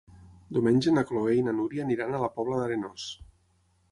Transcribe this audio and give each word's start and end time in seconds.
Diumenge 0.55 0.93
na 0.95 1.03
Chloé 1.09 1.35
i 1.41 1.43
na 1.49 1.53
Núria 1.59 1.85
aniran 1.85 2.17
a 2.17 2.21
la 2.23 2.31
Pobla 2.39 2.59
d'Arenós. 2.63 3.09